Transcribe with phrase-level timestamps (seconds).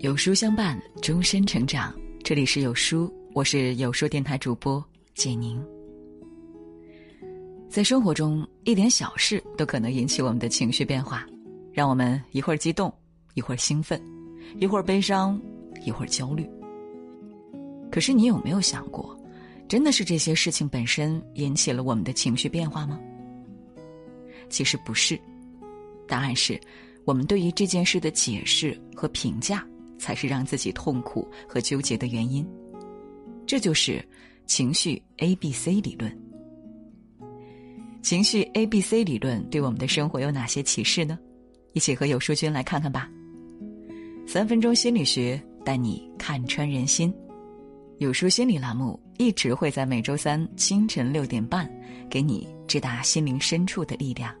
[0.00, 1.92] 有书相伴，终身成长。
[2.22, 4.82] 这里是有书，我是有书电台主播
[5.16, 5.60] 简宁。
[7.68, 11.26] 在生活中，一点小事都可能引起我们的情绪变化，
[11.72, 12.94] 让我们一会儿激动，
[13.34, 14.00] 一会儿兴奋，
[14.60, 15.40] 一会儿悲伤，
[15.84, 16.48] 一会儿焦虑。
[17.90, 19.18] 可是，你有没有想过，
[19.66, 23.00] 真的是这些事情本身引起了我们的情绪变化吗？
[24.48, 25.18] 其实不是，
[26.06, 26.58] 答案是
[27.04, 29.66] 我们对于这件事的解释和评价。
[29.98, 32.46] 才是让自己痛苦和纠结的原因，
[33.46, 34.02] 这就是
[34.46, 36.16] 情绪 A B C 理论。
[38.00, 41.18] 情绪 A B C 理论对我们的生活有哪些启示呢？
[41.74, 43.10] 一起和有书君来看看吧。
[44.26, 47.12] 三分钟心理学带你看穿人心，
[47.98, 51.70] 有书心理栏目一直会在每周三清晨六点半
[52.08, 54.34] 给你直达心灵深处的力量。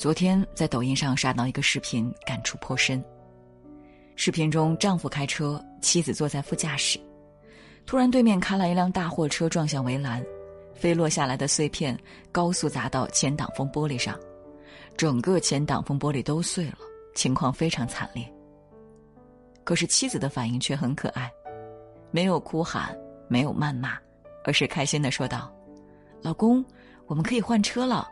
[0.00, 3.04] 昨天在抖音上刷到一个视频，感触颇深。
[4.16, 6.98] 视频中，丈夫开车，妻子坐在副驾驶，
[7.84, 10.24] 突然对面开来一辆大货车，撞向围栏，
[10.72, 11.94] 飞落下来的碎片
[12.32, 14.18] 高速砸到前挡风玻璃上，
[14.96, 16.78] 整个前挡风玻璃都碎了，
[17.14, 18.26] 情况非常惨烈。
[19.64, 21.30] 可是妻子的反应却很可爱，
[22.10, 22.98] 没有哭喊，
[23.28, 23.98] 没有谩骂，
[24.44, 25.52] 而是开心的说道
[26.24, 26.64] ：“老公，
[27.04, 28.08] 我们可以换车了。”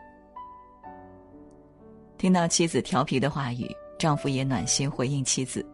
[2.19, 5.65] 听到妻子调皮的话语，丈夫也暖心回应妻子：“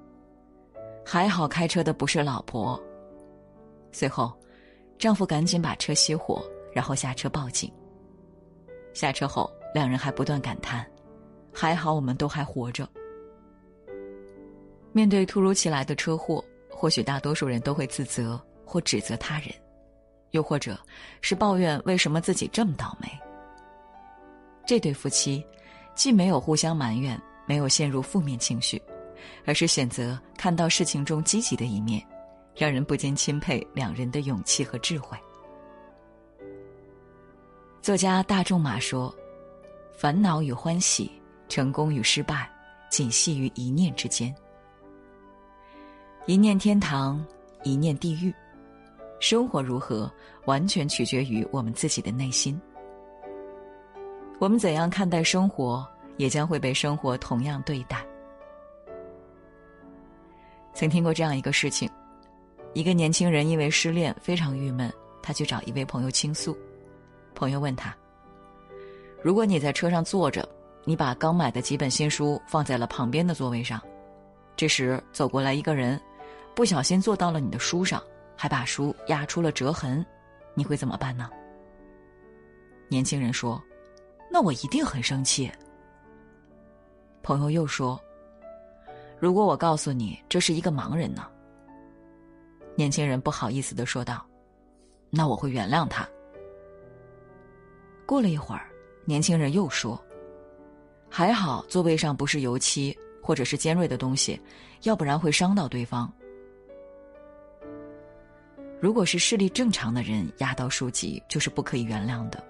[1.04, 2.80] 还好开车的不是老婆。”
[3.92, 4.32] 随后，
[5.00, 7.74] 丈夫赶紧把车熄火，然后下车报警。
[8.94, 10.86] 下车后，两人还不断感叹
[11.52, 12.88] ：“还好我们都还活着。”
[14.94, 19.50] 面对突如其来的车祸，或许大多数人都会自责或指责他人，
[20.30, 20.80] 又或者
[21.22, 23.10] 是抱怨为什么自己这么倒霉。
[24.64, 25.44] 这对夫妻。
[25.96, 28.82] 既没有互相埋怨，没有陷入负面情绪，
[29.46, 32.06] 而是选择看到事情中积极的一面，
[32.54, 35.18] 让人不禁钦佩两人的勇气和智慧。
[37.82, 39.14] 作家大仲马说
[39.96, 41.10] ：“烦恼与欢喜，
[41.48, 42.50] 成功与失败，
[42.90, 44.36] 仅系于一念之间。
[46.26, 47.24] 一念天堂，
[47.64, 48.34] 一念地狱。
[49.20, 50.12] 生活如何，
[50.46, 52.60] 完全取决于我们自己的内心。”
[54.38, 55.88] 我们怎样看待生活，
[56.18, 58.06] 也将会被生活同样对待。
[60.74, 61.90] 曾听过这样一个事情：
[62.74, 64.92] 一个年轻人因为失恋非常郁闷，
[65.24, 66.56] 他去找一位朋友倾诉。
[67.34, 67.96] 朋友问他
[69.24, 70.48] ：“如果你在车上坐着，
[70.84, 73.82] 你把刚买的几本新书放在了旁边的座位上，
[74.58, 76.00] 这时走过来一个人，
[76.54, 78.04] 不小心坐到了你的书上，
[78.36, 80.06] 还把书压出了折痕，
[80.54, 81.30] 你会怎么办呢？”
[82.90, 83.64] 年轻人说。
[84.36, 85.50] 那我一定很生气。
[87.24, 87.98] 朋友又说
[89.18, 91.26] ：“如果我告诉你这是一个盲人呢？”
[92.76, 94.28] 年轻人不好意思的说道
[95.10, 96.06] ：“那我会原谅他。”
[98.06, 98.70] 过了一会儿，
[99.06, 99.98] 年轻人又说
[101.10, 104.38] ：“还好座位上不是油漆或者是尖锐的东西，
[104.82, 106.12] 要不然会伤到对方。
[108.82, 112.44] 如果是视力正常的人压到书籍，就是不可以原谅的。”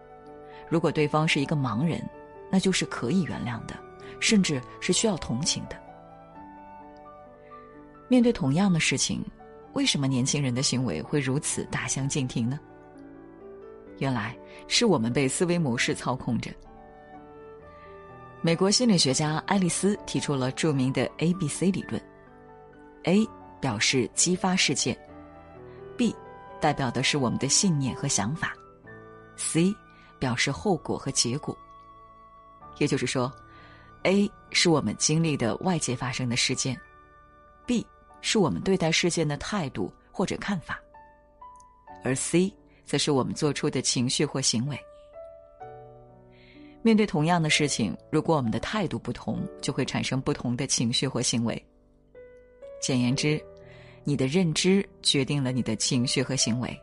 [0.69, 2.01] 如果对方是一个盲人，
[2.51, 3.75] 那就是可以原谅的，
[4.19, 5.75] 甚至是需要同情的。
[8.07, 9.23] 面对同样的事情，
[9.73, 12.59] 为什么年轻人的行为会如此大相径庭呢？
[13.99, 14.37] 原来
[14.67, 16.51] 是我们被思维模式操控着。
[18.41, 21.99] 美国心理学家爱丽丝提出了著名的 A B C 理论
[23.05, 23.27] ：A
[23.59, 24.95] 表示激发事件
[25.97, 26.15] ，B
[26.59, 28.53] 代表的是我们的信念和想法
[29.35, 29.73] ，C。
[30.19, 31.57] 表示后果和结果，
[32.77, 33.31] 也就是说
[34.03, 36.79] ，A 是我们经历的外界发生的事件
[37.65, 37.85] ，B
[38.21, 40.79] 是我们对待事件的态度或者看法，
[42.03, 42.53] 而 C
[42.85, 44.79] 则是我们做出的情绪或行为。
[46.81, 51.65] 面对同样的事情，如果我们的态度不同，就会产生不同的情绪或行为。
[52.79, 53.43] 简言之，
[54.03, 56.79] 你的认知决定了你的情绪和行为，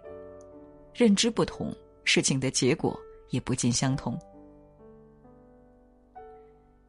[0.93, 1.73] 认知不同，
[2.05, 2.99] 事情的结果。
[3.33, 4.17] 也不尽相同。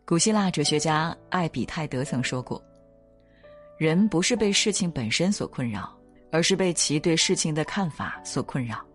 [0.06, 2.64] 古希腊哲学家艾比泰德曾说过
[3.80, 5.98] ：“人不是被事情本身所困扰，
[6.32, 8.86] 而是被其对事情的看法所困扰。”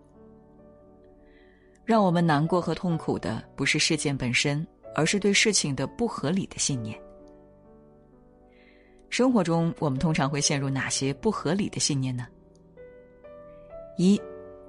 [1.85, 7.01] 让我们难过和痛苦的不是事件本身，而是对事情的不合理的信念。
[9.09, 12.27] 生活中，我们通常会陷入哪些不合理的信念呢？
[13.97, 14.21] 一，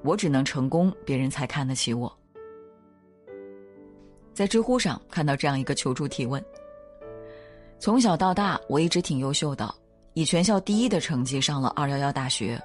[0.01, 2.18] 我只能成功，别人才看得起我。
[4.39, 6.41] 在知乎上看到这样一个求助提问：
[7.77, 9.69] 从小到大，我一直挺优秀的，
[10.13, 12.57] 以全校第一的成绩上了二幺幺大学，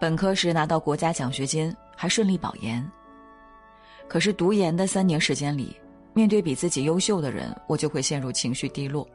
[0.00, 2.82] 本科时拿到国家奖学金，还顺利保研。
[4.08, 5.76] 可是读研的三年时间里，
[6.14, 9.06] 面对比自己优秀的人，我就会陷入情绪低落，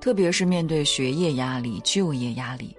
[0.00, 2.74] 特别是面对学业压力、就业压力，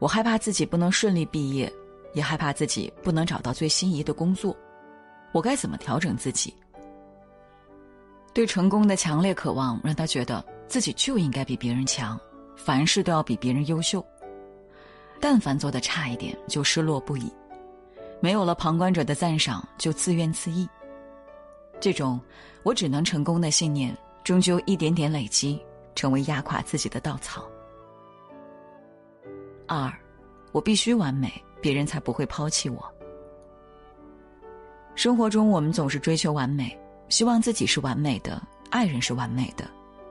[0.00, 1.72] 我害怕自己不能顺利毕业，
[2.14, 4.56] 也害怕自己不能找到最心仪的工作。
[5.30, 6.52] 我该怎么调整自己？
[8.36, 12.20] 对成功的强烈渴望让他觉得自己就应该比别人强，
[12.54, 14.04] 凡事都要比别人优秀。
[15.18, 17.32] 但凡做的差一点，就失落不已；
[18.20, 20.68] 没有了旁观者的赞赏，就自怨自艾。
[21.80, 22.20] 这种
[22.62, 25.58] “我只能成功”的信念，终究一点点累积，
[25.94, 27.42] 成为压垮自己的稻草。
[29.66, 29.90] 二，
[30.52, 32.84] 我必须完美，别人才不会抛弃我。
[34.94, 36.78] 生活中，我们总是追求完美，
[37.08, 39.68] 希望自己是完美的，爱人是完美的，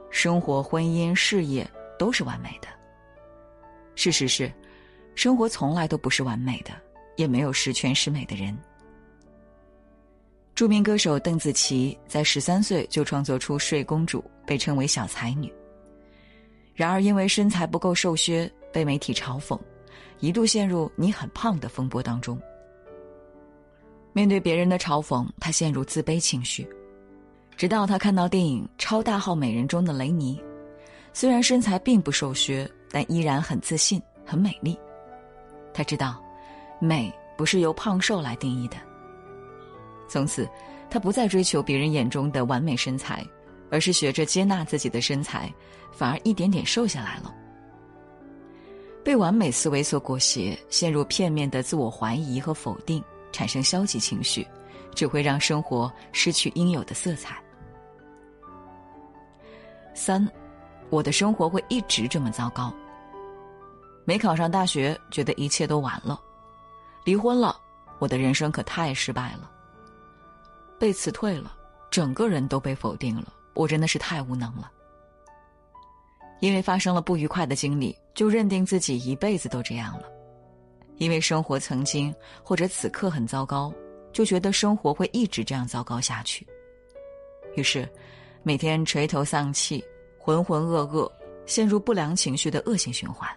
[0.10, 1.70] 生活、婚姻、事业
[2.00, 2.68] 都是完美的。
[3.96, 4.52] 事实是，
[5.14, 6.72] 生活从来都不是完美的，
[7.16, 8.58] 也没有十全十美的人。
[10.54, 15.54] 著名歌手邓紫棋在十三岁就创作出《睡公主》，被称为小才女。
[16.74, 19.60] 然而，因为身材不够瘦削，被媒体嘲讽，
[20.20, 22.40] 一度陷入“你很胖”的风波当中。
[24.14, 26.66] 面对别人的嘲讽，她陷入自卑情绪。
[27.58, 30.42] 直到他看到电影《超大号美人》中的雷尼，
[31.14, 34.78] 虽然身材并不瘦削，但依然很自信、很美丽。
[35.74, 36.22] 他知道，
[36.80, 38.76] 美不是由胖瘦来定义的。
[40.10, 40.48] 从此，
[40.90, 43.26] 他不再追求别人眼中的完美身材，
[43.72, 45.52] 而是学着接纳自己的身材，
[45.94, 47.34] 反而一点点瘦下来了。
[49.02, 53.02] 被完美思维所裹挟，陷入片面的自我怀疑和否定，
[53.32, 54.46] 产生消极情绪，
[54.94, 57.38] 只会让生活失去应有的色彩。
[59.96, 60.28] 三，
[60.92, 62.72] 我的生活会一直这么糟糕。
[64.04, 66.16] 没考上大学，觉得一切都完了；
[67.04, 67.60] 离婚了，
[67.98, 69.50] 我的人生可太失败了。
[70.78, 71.56] 被辞退了，
[71.90, 73.34] 整个人都被否定了。
[73.56, 74.70] 我真的是太无能了。
[76.42, 80.04] 因为发生了不愉快的经历，就认定自己一辈子都这样了。
[80.98, 82.14] 因为生活曾经
[82.44, 83.74] 或者此刻很糟糕，
[84.12, 86.46] 就觉得生活会一直这样糟糕下去。
[87.56, 87.90] 于是，
[88.48, 89.84] 每天垂头丧气、
[90.20, 91.12] 浑浑噩噩，
[91.48, 93.28] 陷入不良情绪的恶性循环。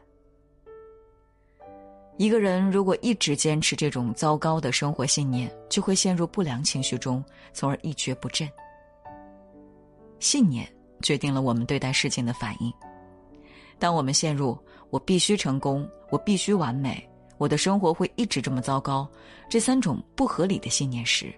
[2.19, 7.25] 一个人如果一直坚持这种糟糕的生活信念，就会陷入不良情绪中，
[7.55, 8.47] 从而一蹶不振。
[10.21, 10.71] 信念
[11.01, 12.71] 决定了我们对待事情的反应。
[13.79, 14.59] 当我们陷入
[14.91, 17.03] “我必须成功，我必须完美，
[17.39, 19.09] 我的生活会一直这么糟糕”
[19.49, 21.33] 这三种不合理的信念时，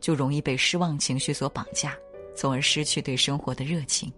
[0.00, 1.96] 就容易被失望情绪所绑架，
[2.34, 4.12] 从而失去对生活的热情。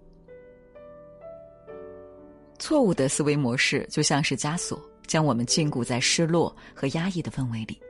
[2.58, 4.80] 错误的思维模式就像是枷锁。
[5.06, 7.80] 将我们禁锢在失落和压抑的氛围里。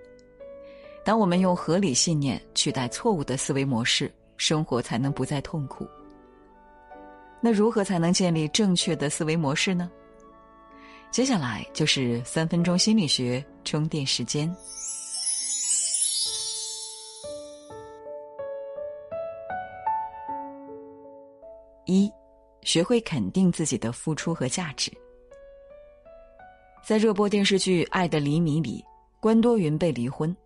[1.03, 5.89] 当我们用合理信念取代错误的思维模式，生活才能不再痛苦。
[7.41, 9.91] 那如何才能建立正确的思维模式呢？
[11.11, 14.55] 接下来就是三分钟心理学充电时间。
[21.87, 22.11] 一，
[22.63, 24.93] 学会肯定自己的付出和价值。
[26.85, 28.85] 在热播电视剧《爱的厘米》里，
[29.19, 30.37] 关多云被离婚。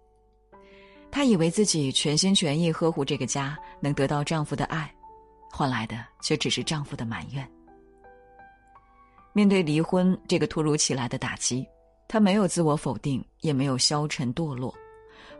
[1.10, 4.94] 她以为自己全心全意呵护这个家，能得到丈夫的爱，
[5.50, 7.46] 换来的却只是丈夫的埋怨。
[9.32, 11.66] 面对离婚这个突如其来的打击，
[12.06, 14.74] 她没有自我否定，也没有消沉堕落，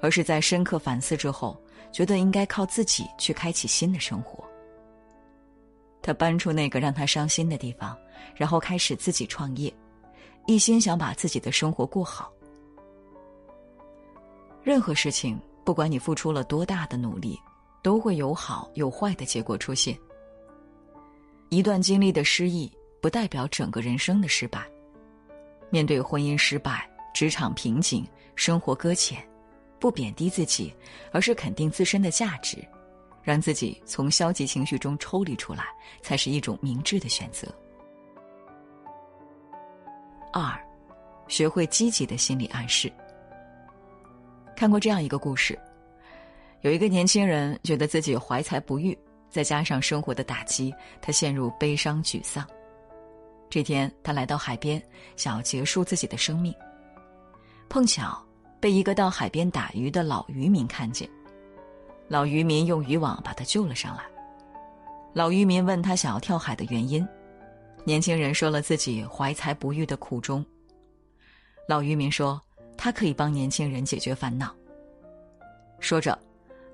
[0.02, 1.61] 而是在深刻反思之后，
[1.92, 4.45] 觉得应该靠自己去开启新的生活。
[6.02, 7.97] 他搬出那个让他伤心的地方，
[8.35, 9.73] 然后开始自己创业。
[10.47, 12.33] 一心想把自己的生活过好。
[14.62, 17.38] 任何事情，不管你付出了多大的努力，
[17.83, 19.97] 都会有好有坏的结果出现。
[21.50, 24.66] 一段经历的失意，不代表整个人生的失败。
[25.69, 28.04] 面对婚姻失败、职场瓶颈、
[28.35, 29.23] 生活搁浅，
[29.78, 30.75] 不贬低自己，
[31.12, 32.59] 而是肯定自身的价值，
[33.23, 35.65] 让自己从消极情绪中抽离出来，
[36.03, 37.47] 才是一种明智的选择。
[40.33, 40.59] 二，
[41.29, 42.93] 学会积极的心理暗示。
[44.57, 45.59] 看过这样一个故事：
[46.61, 48.97] 有一个年轻人觉得自己怀才不遇，
[49.29, 52.47] 再加上生活的打击，他陷入悲伤沮丧。
[53.49, 54.81] 这天，他来到海边，
[55.17, 56.55] 想要结束自己的生命，
[57.69, 58.25] 碰巧
[58.61, 61.11] 被一个到海边打鱼的老渔民看见。
[62.11, 64.02] 老渔民用渔网把他救了上来，
[65.12, 67.07] 老渔民问他想要跳海的原因，
[67.85, 70.45] 年轻人说了自己怀才不遇的苦衷。
[71.69, 72.43] 老渔民说
[72.76, 74.52] 他可以帮年轻人解决烦恼。
[75.79, 76.19] 说着，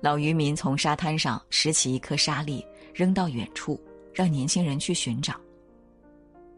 [0.01, 3.79] 老渔民从沙滩上拾起一颗沙粒，扔到远处，
[4.15, 5.35] 让年轻人去寻找。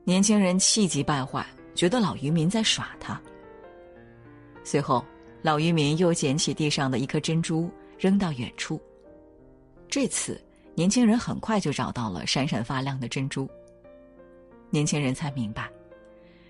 [0.05, 1.45] 年轻人气急败坏，
[1.75, 3.21] 觉得老渔民在耍他。
[4.63, 5.03] 随后，
[5.41, 7.69] 老渔民又捡起地上的一颗珍珠，
[7.99, 8.81] 扔到远处。
[9.87, 10.41] 这次。
[10.75, 13.49] 年轻人很快就找到了闪闪发亮的珍珠。
[14.69, 15.69] 年轻人才明白，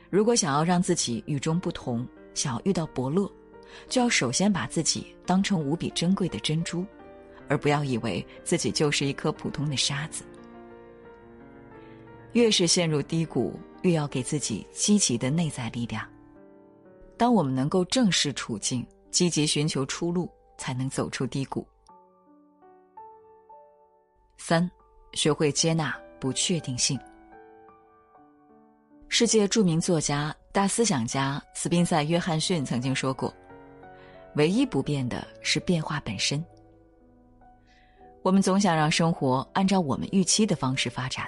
[0.07, 3.27] 如果想要让自己与众不同，想要遇到伯乐，
[3.87, 6.85] 就要首先把自己当成无比珍贵的珍珠，
[7.47, 10.23] 而不要以为自己就是一颗普通的沙子。
[12.33, 16.07] 越是陷入低谷，越要给自己积极的内在力量。
[17.17, 21.65] 当我们能够正视处境，积极寻求出路，才能走出低谷。
[24.37, 24.69] 三，
[25.13, 26.99] 学会接纳不确定性。
[29.07, 33.33] 世界著名作家、大思想家斯宾塞·约翰逊曾经说过
[34.35, 36.45] ：“唯一不变的是变化本身。”
[38.21, 41.27] 我们总想让生活按照我们预期的方式发展，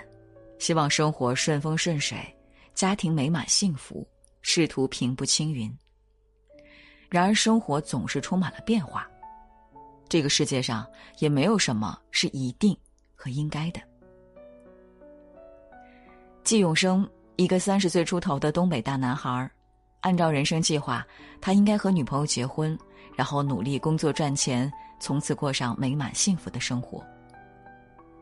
[0.59, 2.17] 希望生活顺风顺水，
[2.75, 4.07] 家庭美满幸福，
[4.41, 5.75] 仕途平步青云。
[7.09, 9.09] 然而，生活总是充满了变化，
[10.11, 10.85] 这个世界上
[11.19, 12.77] 也没有什么是一定。
[13.15, 13.79] 和应该的。
[16.43, 19.47] 季永生，一个三十岁出头的东北大男孩，
[19.99, 21.05] 按照人生计划，
[21.39, 22.75] 他应该和女朋友结婚，
[23.15, 27.05] 然后努力工作赚钱，从此过上美满幸福的生活。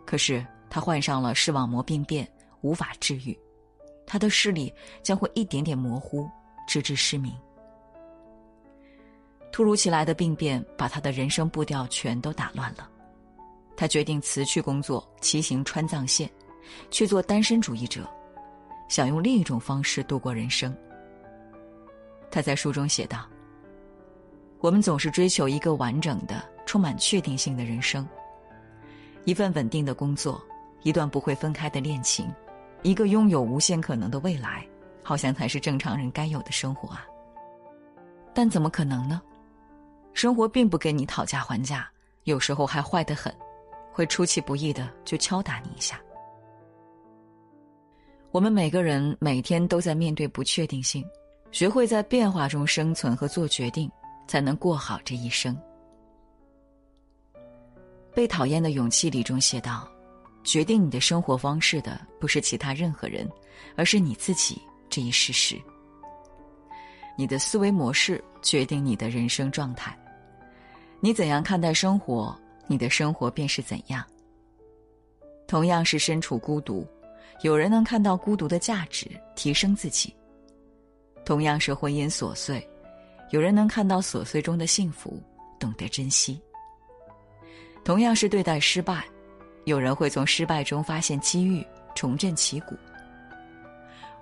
[0.05, 2.29] 可是他患上了视网膜病变，
[2.59, 3.39] 无法治愈，
[4.05, 6.29] 他的视力将会一点点模糊，
[6.67, 7.33] 直至失明。
[9.59, 12.89] 突如其来的病变把他的人生步调全都打乱了。
[13.75, 16.31] 他决定辞去工作，骑行川藏线，
[16.89, 18.09] 去做单身主义者，
[18.87, 20.73] 想用另一种方式度过人生。
[22.31, 23.27] 他在书中写道
[24.63, 28.07] ：“我们总是追求一个完整的、充满确定性的人生，
[29.25, 30.41] 一份稳定的工作，
[30.83, 32.33] 一段不会分开的恋情，
[32.81, 34.65] 一个拥有无限可能的未来，
[35.03, 37.05] 好像才是正常人该有的生活啊。
[38.33, 39.21] 但怎么可能呢？
[40.13, 41.89] 生活并不跟你讨价还价，
[42.23, 43.33] 有时候还坏得很。”
[43.91, 45.99] 会出其不意的就敲打你一下。
[48.31, 51.05] 我们每个人每天都在面对不确定性，
[51.51, 53.91] 学会在变化中生存和做决定，
[54.25, 55.57] 才能过好这一生。
[58.13, 59.85] 被讨厌的勇气里中写道
[60.45, 63.29] ：“决定你的生活方式的不是其他任何人，
[63.75, 65.59] 而是你自己。”这一事实，
[67.19, 69.93] 你的思维模式决定你的人生状态，
[71.01, 72.33] 你怎样看待生活？
[72.65, 74.01] 你的生活便是怎样。
[75.45, 76.87] 同样是身处孤独，
[77.41, 80.15] 有人能看到孤独的价值，提升自己；
[81.25, 82.65] 同样是婚姻琐碎，
[83.31, 85.21] 有人能看到琐碎中的幸福，
[85.59, 86.39] 懂得珍惜；
[87.83, 89.03] 同样是对待失败，
[89.65, 92.77] 有人会从失败中发现机遇，重振旗鼓。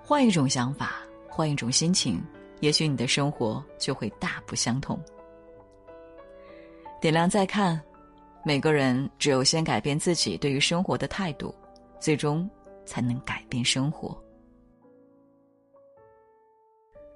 [0.02, 0.96] 换一种想法，
[1.28, 2.20] 换一种心情，
[2.60, 4.98] 也许你的生活就会大不相同。
[7.00, 7.80] 点亮再看。
[8.44, 11.54] 每个人只有先改变自己对于生活的态度，
[12.00, 12.48] 最终
[12.86, 14.16] 才能改变生活。